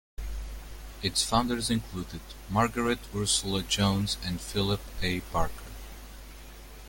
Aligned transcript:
Its 1.03 1.23
founders 1.23 1.69
included 1.69 2.21
Margaret 2.49 2.97
Ursula 3.13 3.61
Jones 3.61 4.17
and 4.25 4.41
Phillip 4.41 4.79
A. 5.03 5.19
Barker. 5.31 5.65